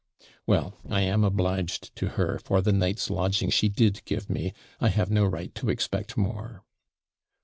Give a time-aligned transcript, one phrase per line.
[0.47, 4.89] 'Well, I am obliged to her for the night's lodging she did give me; I
[4.89, 6.63] have no right to expect more.'